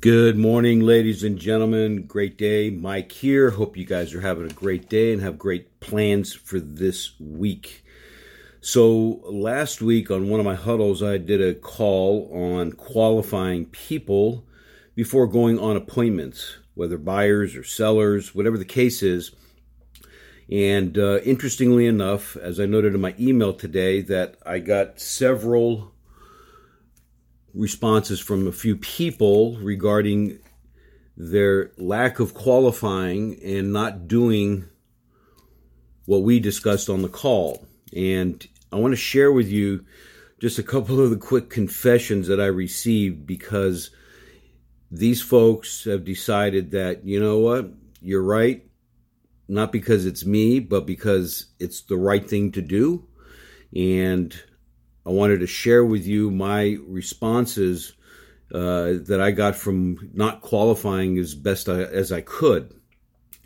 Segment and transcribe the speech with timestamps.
[0.00, 2.02] Good morning, ladies and gentlemen.
[2.02, 2.68] Great day.
[2.68, 3.50] Mike here.
[3.50, 7.82] Hope you guys are having a great day and have great plans for this week.
[8.60, 14.46] So, last week on one of my huddles, I did a call on qualifying people
[14.94, 19.32] before going on appointments, whether buyers or sellers, whatever the case is.
[20.50, 25.93] And uh, interestingly enough, as I noted in my email today, that I got several
[27.54, 30.38] responses from a few people regarding
[31.16, 34.64] their lack of qualifying and not doing
[36.06, 37.66] what we discussed on the call.
[37.94, 39.84] And I want to share with you
[40.40, 43.90] just a couple of the quick confessions that I received because
[44.90, 48.66] these folks have decided that, you know what, you're right.
[49.46, 53.06] Not because it's me, but because it's the right thing to do.
[53.76, 54.34] And
[55.06, 57.92] I wanted to share with you my responses
[58.52, 62.72] uh, that I got from not qualifying as best I, as I could.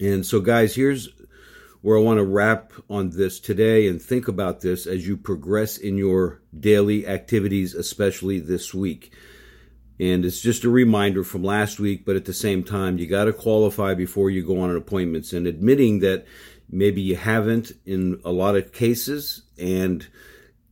[0.00, 1.08] And so, guys, here's
[1.80, 5.78] where I want to wrap on this today and think about this as you progress
[5.78, 9.12] in your daily activities, especially this week.
[10.00, 13.24] And it's just a reminder from last week, but at the same time, you got
[13.24, 16.26] to qualify before you go on appointments and admitting that
[16.70, 20.06] maybe you haven't in a lot of cases and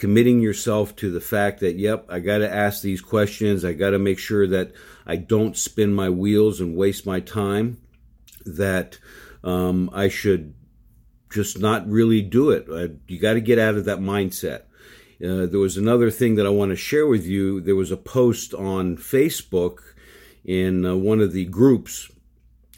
[0.00, 3.66] committing yourself to the fact that, yep, I got to ask these questions.
[3.66, 4.72] I got to make sure that
[5.06, 7.76] I don't spin my wheels and waste my time,
[8.46, 8.98] that
[9.44, 10.54] um, I should
[11.30, 12.66] just not really do it.
[12.72, 14.62] I, you got to get out of that mindset.
[15.22, 17.60] Uh, there was another thing that I want to share with you.
[17.60, 19.80] There was a post on Facebook
[20.46, 22.10] in uh, one of the groups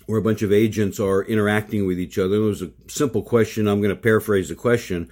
[0.06, 2.34] where a bunch of agents are interacting with each other.
[2.34, 3.68] It was a simple question.
[3.68, 5.08] I'm going to paraphrase the question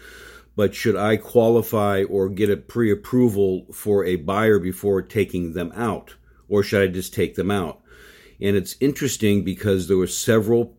[0.56, 5.72] but should I qualify or get a pre approval for a buyer before taking them
[5.74, 6.14] out?
[6.48, 7.80] Or should I just take them out?
[8.40, 10.76] And it's interesting because there were several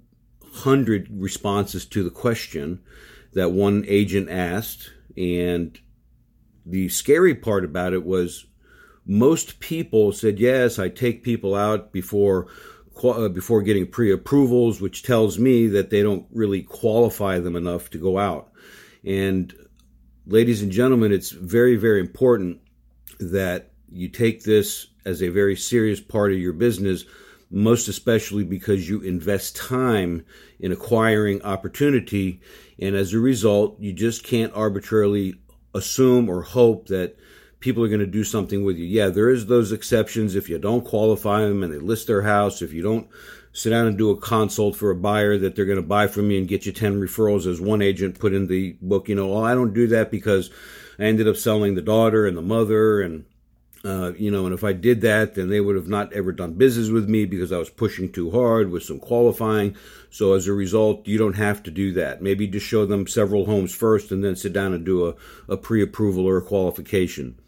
[0.53, 2.81] hundred responses to the question
[3.33, 4.91] that one agent asked.
[5.15, 5.79] And
[6.65, 8.45] the scary part about it was
[9.05, 12.47] most people said, yes, I take people out before
[13.03, 17.97] uh, before getting pre-approvals, which tells me that they don't really qualify them enough to
[17.97, 18.51] go out.
[19.05, 19.53] And
[20.25, 22.59] ladies and gentlemen, it's very, very important
[23.19, 27.05] that you take this as a very serious part of your business,
[27.49, 30.23] most especially because you invest time
[30.59, 32.39] in acquiring opportunity.
[32.79, 35.35] And as a result, you just can't arbitrarily
[35.73, 37.17] assume or hope that
[37.61, 38.85] people are going to do something with you.
[38.85, 40.35] Yeah, there is those exceptions.
[40.35, 43.07] If you don't qualify them and they list their house, if you don't
[43.53, 46.31] sit down and do a consult for a buyer that they're going to buy from
[46.31, 49.27] you and get you 10 referrals as one agent put in the book you know
[49.27, 50.49] well i don't do that because
[50.97, 53.25] i ended up selling the daughter and the mother and
[53.83, 56.53] uh, you know and if i did that then they would have not ever done
[56.53, 59.75] business with me because i was pushing too hard with some qualifying.
[60.11, 62.21] So as a result you don't have to do that.
[62.21, 65.15] Maybe just show them several homes first and then sit down and do a,
[65.49, 67.39] a pre-approval or a qualification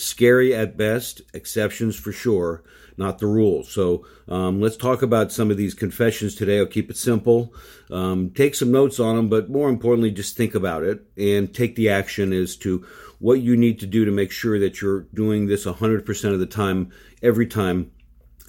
[0.00, 2.62] scary at best exceptions for sure
[3.00, 3.64] not the rule.
[3.64, 6.58] So um, let's talk about some of these confessions today.
[6.58, 7.52] I'll keep it simple.
[7.90, 11.74] Um, take some notes on them, but more importantly, just think about it and take
[11.76, 12.86] the action as to
[13.18, 16.46] what you need to do to make sure that you're doing this 100% of the
[16.46, 17.90] time, every time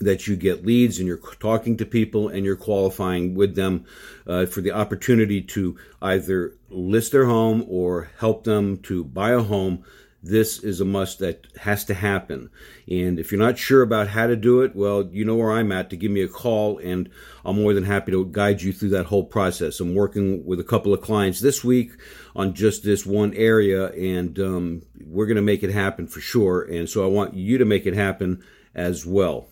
[0.02, 3.86] that you get leads and you're talking to people and you're qualifying with them
[4.28, 9.42] uh, for the opportunity to either list their home or help them to buy a
[9.42, 9.84] home
[10.24, 12.50] this is a must that has to happen.
[12.88, 15.72] And if you're not sure about how to do it, well, you know where I'm
[15.72, 17.10] at to give me a call, and
[17.44, 19.80] I'm more than happy to guide you through that whole process.
[19.80, 21.92] I'm working with a couple of clients this week
[22.36, 26.62] on just this one area, and um, we're going to make it happen for sure.
[26.62, 28.44] And so I want you to make it happen
[28.76, 29.48] as well.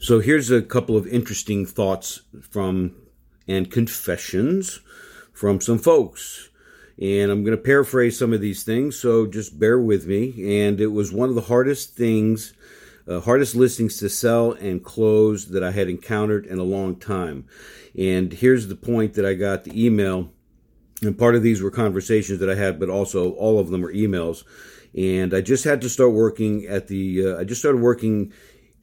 [0.00, 2.96] So here's a couple of interesting thoughts from
[3.46, 4.80] and confessions
[5.32, 6.49] from some folks.
[7.00, 10.62] And I'm going to paraphrase some of these things, so just bear with me.
[10.62, 12.52] And it was one of the hardest things,
[13.08, 17.46] uh, hardest listings to sell and close that I had encountered in a long time.
[17.98, 20.30] And here's the point that I got the email,
[21.00, 23.92] and part of these were conversations that I had, but also all of them were
[23.92, 24.44] emails.
[24.94, 28.32] And I just had to start working at the, uh, I just started working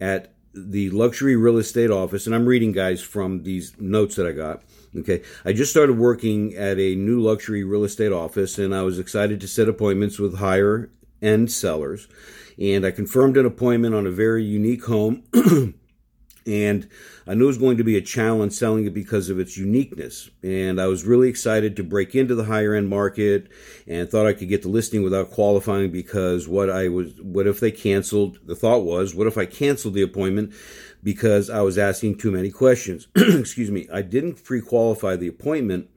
[0.02, 4.32] at the luxury real estate office, and I'm reading guys from these notes that I
[4.32, 4.64] got.
[4.96, 5.22] Okay.
[5.46, 9.42] I just started working at a new luxury real estate office and I was excited
[9.42, 10.90] to set appointments with higher
[11.22, 12.08] end sellers.
[12.60, 15.24] And I confirmed an appointment on a very unique home
[16.48, 16.88] And
[17.28, 20.30] I knew it was going to be a challenge selling it because of its uniqueness.
[20.42, 23.50] And I was really excited to break into the higher end market
[23.86, 27.60] and thought I could get the listing without qualifying because what I was, what if
[27.60, 28.40] they canceled?
[28.46, 30.54] The thought was, what if I canceled the appointment
[31.04, 33.08] because I was asking too many questions?
[33.16, 33.88] Excuse me.
[33.92, 35.90] I didn't pre qualify the appointment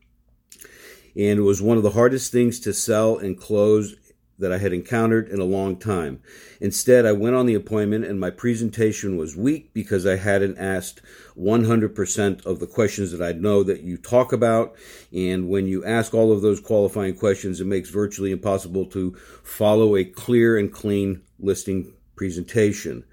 [1.16, 3.96] and it was one of the hardest things to sell and close
[4.38, 6.22] that I had encountered in a long time.
[6.60, 11.02] Instead, I went on the appointment and my presentation was weak because I hadn't asked
[11.38, 14.76] 100% of the questions that I know that you talk about.
[15.12, 19.94] And when you ask all of those qualifying questions, it makes virtually impossible to follow
[19.94, 23.04] a clear and clean listing presentation.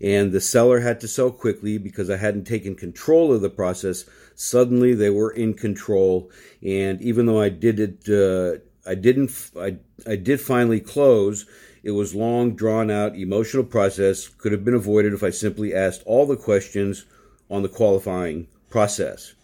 [0.00, 4.04] And the seller had to sell quickly because I hadn't taken control of the process.
[4.34, 6.30] Suddenly they were in control.
[6.62, 9.50] And even though I did it, uh, I didn't.
[9.58, 9.76] I
[10.06, 11.46] I did finally close.
[11.82, 14.28] It was long, drawn out, emotional process.
[14.28, 17.04] Could have been avoided if I simply asked all the questions
[17.50, 19.34] on the qualifying process.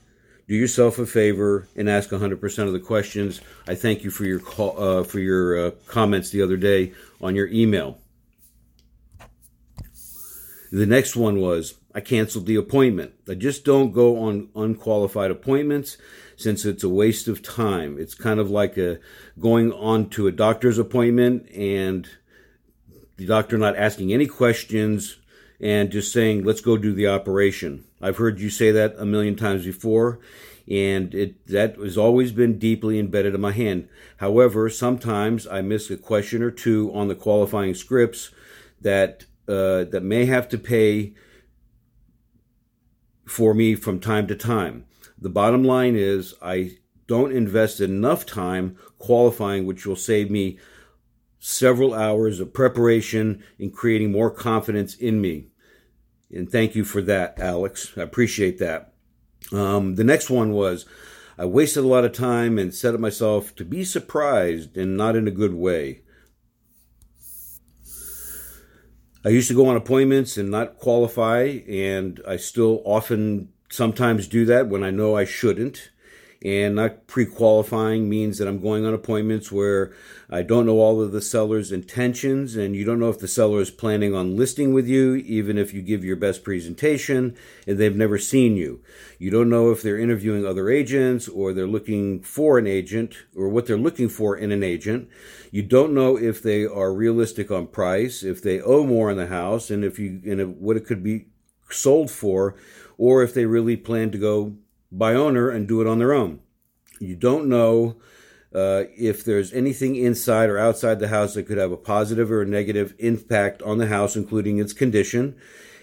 [0.48, 3.40] Do yourself a favor and ask 100% of the questions.
[3.68, 7.36] I thank you for your call, uh, for your uh, comments the other day on
[7.36, 8.01] your email.
[10.72, 13.12] The next one was I canceled the appointment.
[13.28, 15.98] I just don't go on unqualified appointments
[16.34, 17.98] since it's a waste of time.
[17.98, 18.98] It's kind of like a
[19.38, 22.08] going on to a doctor's appointment and
[23.18, 25.18] the doctor not asking any questions
[25.60, 27.84] and just saying, let's go do the operation.
[28.00, 30.20] I've heard you say that a million times before,
[30.66, 33.90] and it that has always been deeply embedded in my hand.
[34.16, 38.30] However, sometimes I miss a question or two on the qualifying scripts
[38.80, 41.14] that uh, that may have to pay
[43.26, 44.84] for me from time to time.
[45.18, 46.72] The bottom line is I
[47.06, 50.58] don't invest enough time qualifying, which will save me
[51.38, 55.48] several hours of preparation in creating more confidence in me.
[56.30, 57.92] And thank you for that, Alex.
[57.96, 58.92] I appreciate that.
[59.52, 60.86] Um, the next one was
[61.36, 65.16] I wasted a lot of time and set up myself to be surprised and not
[65.16, 66.02] in a good way.
[69.24, 74.44] I used to go on appointments and not qualify, and I still often sometimes do
[74.46, 75.91] that when I know I shouldn't.
[76.44, 79.94] And not pre qualifying means that I'm going on appointments where
[80.28, 83.60] I don't know all of the seller's intentions, and you don't know if the seller
[83.60, 87.36] is planning on listing with you, even if you give your best presentation
[87.66, 88.82] and they've never seen you.
[89.18, 93.48] You don't know if they're interviewing other agents or they're looking for an agent or
[93.48, 95.08] what they're looking for in an agent.
[95.52, 99.28] You don't know if they are realistic on price, if they owe more on the
[99.28, 101.26] house, and if you and what it could be
[101.70, 102.56] sold for
[102.98, 104.56] or if they really plan to go
[104.92, 106.40] by owner and do it on their own.
[107.00, 107.96] You don't know
[108.54, 112.42] uh, if there's anything inside or outside the house that could have a positive or
[112.42, 115.36] a negative impact on the house, including its condition.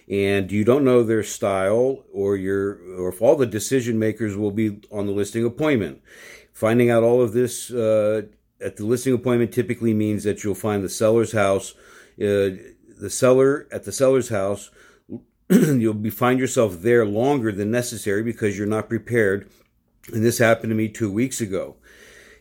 [0.08, 4.52] And you don't know their style or your or if all the decision makers will
[4.52, 6.02] be on the listing appointment.
[6.54, 8.24] Finding out all of this uh,
[8.62, 11.74] at the listing appointment typically means that you'll find the seller's house,
[12.20, 12.58] uh,
[13.00, 14.72] the seller at the seller's house
[15.80, 19.50] you'll be find yourself there longer than necessary because you're not prepared.
[20.14, 21.78] And this happened to me two weeks ago.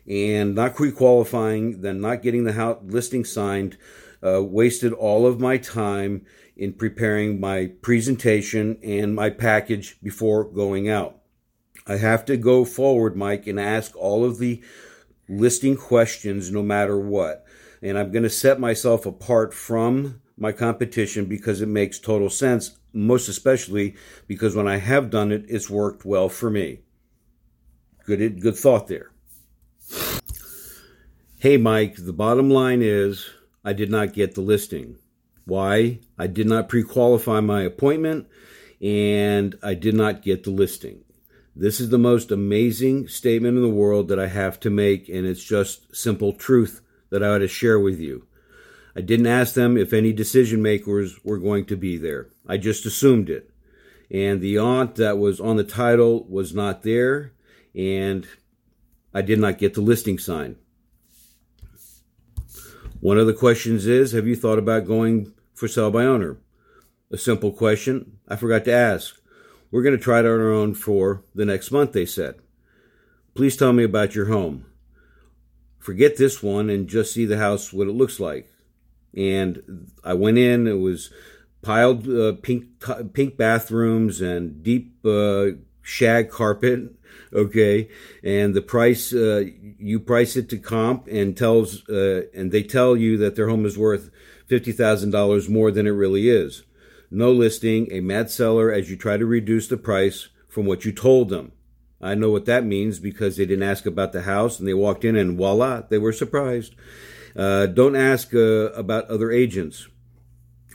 [0.07, 3.77] And not pre-qualifying, then not getting the house listing signed,
[4.23, 6.25] uh, wasted all of my time
[6.55, 11.19] in preparing my presentation and my package before going out.
[11.87, 14.61] I have to go forward, Mike, and ask all of the
[15.27, 17.45] listing questions no matter what.
[17.81, 22.77] And I'm going to set myself apart from my competition because it makes total sense,
[22.93, 23.95] most especially
[24.27, 26.79] because when I have done it, it's worked well for me.
[28.05, 29.11] Good, good thought there.
[31.37, 33.29] Hey, Mike, the bottom line is
[33.63, 34.97] I did not get the listing.
[35.45, 35.99] Why?
[36.17, 38.27] I did not pre qualify my appointment
[38.81, 41.03] and I did not get the listing.
[41.55, 45.25] This is the most amazing statement in the world that I have to make, and
[45.25, 48.27] it's just simple truth that I ought to share with you.
[48.99, 52.31] I didn't ask them if any decision makers were going to be there.
[52.45, 53.49] I just assumed it.
[54.11, 57.31] And the aunt that was on the title was not there,
[57.73, 58.27] and
[59.13, 60.57] I did not get the listing sign.
[62.99, 66.35] One of the questions is Have you thought about going for sale by owner?
[67.09, 69.15] A simple question I forgot to ask.
[69.71, 72.35] We're going to try it on our own for the next month, they said.
[73.33, 74.65] Please tell me about your home.
[75.77, 78.51] Forget this one and just see the house, what it looks like
[79.15, 80.67] and I went in.
[80.67, 81.11] It was
[81.61, 82.65] piled uh, pink
[83.13, 85.47] pink bathrooms and deep uh,
[85.81, 86.93] shag carpet.
[87.31, 87.89] Okay,
[88.23, 89.43] and the price uh,
[89.77, 93.67] you price it to comp and tells uh, and they tell you that their home
[93.67, 94.09] is worth
[94.47, 96.63] fifty thousand dollars more than it really is.
[97.11, 100.91] no listing, a mad seller as you try to reduce the price from what you
[100.91, 101.51] told them.
[102.01, 105.03] I know what that means because they didn't ask about the house and they walked
[105.05, 106.75] in and voila, they were surprised.
[107.39, 109.87] Uh, don't ask uh, about other agents.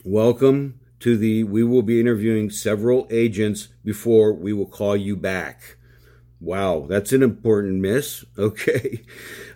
[0.03, 5.77] Welcome to the, we will be interviewing several agents before we will call you back.
[6.41, 8.25] Wow, that's an important miss.
[8.39, 9.03] Okay.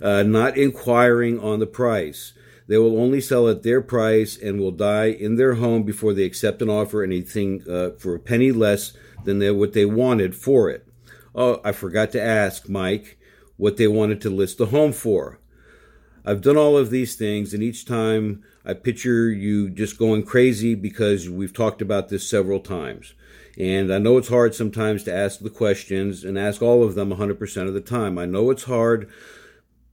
[0.03, 2.35] Uh, not inquiring on the price.
[2.67, 6.25] They will only sell at their price and will die in their home before they
[6.25, 8.93] accept an offer anything uh, for a penny less
[9.25, 10.87] than they, what they wanted for it.
[11.35, 13.19] Oh, I forgot to ask Mike
[13.57, 15.41] what they wanted to list the home for.
[16.29, 20.75] I've done all of these things, and each time I picture you just going crazy
[20.75, 23.15] because we've talked about this several times.
[23.59, 27.09] And I know it's hard sometimes to ask the questions and ask all of them
[27.13, 28.19] 100% of the time.
[28.19, 29.11] I know it's hard,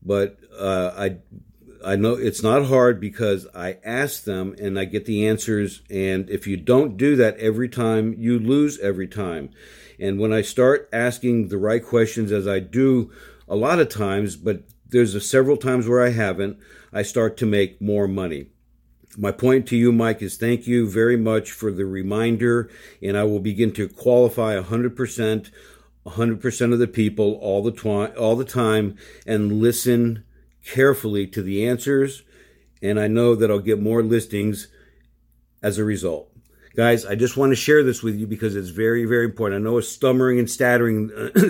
[0.02, 1.16] but uh, I
[1.82, 5.80] I know it's not hard because I ask them and I get the answers.
[5.88, 9.48] And if you don't do that every time, you lose every time.
[9.98, 13.10] And when I start asking the right questions, as I do
[13.48, 16.58] a lot of times, but there's several times where I haven't,
[16.92, 18.46] I start to make more money.
[19.18, 22.70] My point to you, Mike, is thank you very much for the reminder,
[23.02, 25.50] and I will begin to qualify 100%,
[26.06, 30.24] 100% of the people all the, twi- all the time and listen
[30.64, 32.22] carefully to the answers,
[32.82, 34.68] and I know that I'll get more listings
[35.62, 36.30] as a result.
[36.76, 39.62] Guys, I just want to share this with you because it's very, very important.
[39.62, 41.10] I know it's stammering and stuttering,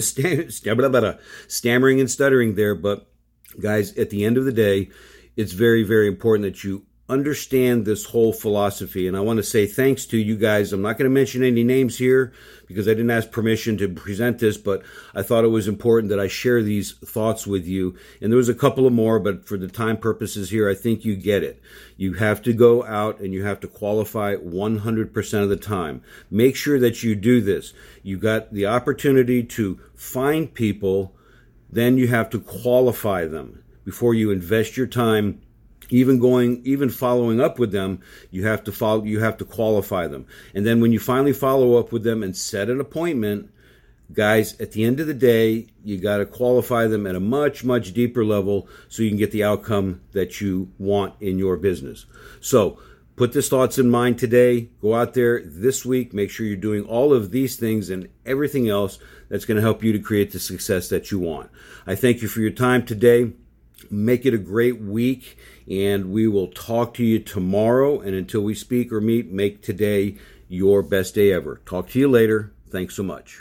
[1.49, 3.09] stammering and stuttering there, but
[3.61, 4.91] guys, at the end of the day,
[5.37, 9.07] it's very, very important that you understand this whole philosophy.
[9.07, 10.73] And I want to say thanks to you guys.
[10.73, 12.33] I'm not going to mention any names here
[12.67, 14.83] because I didn't ask permission to present this, but
[15.15, 17.97] I thought it was important that I share these thoughts with you.
[18.21, 21.05] And there was a couple of more, but for the time purposes here, I think
[21.05, 21.63] you get it.
[21.97, 26.03] You have to go out and you have to qualify 100% of the time.
[26.29, 27.73] Make sure that you do this.
[28.03, 31.15] You got the opportunity to find people,
[31.71, 35.41] then you have to qualify them before you invest your time.
[35.89, 38.01] Even going even following up with them
[38.33, 40.27] you have to follow you have to qualify them.
[40.53, 43.53] And then when you finally follow up with them and set an appointment
[44.13, 47.63] guys at the end of the day you got to qualify them at a much
[47.63, 52.07] much deeper level so you can get the outcome that you want in your business.
[52.41, 52.81] So
[53.17, 56.85] put these thoughts in mind today go out there this week make sure you're doing
[56.85, 60.39] all of these things and everything else that's going to help you to create the
[60.39, 61.51] success that you want
[61.87, 63.33] i thank you for your time today
[63.91, 65.39] Make it a great week,
[65.71, 68.01] and we will talk to you tomorrow.
[68.01, 70.17] And until we speak or meet, make today
[70.49, 71.61] your best day ever.
[71.67, 72.53] Talk to you later.
[72.71, 73.35] Thanks so much.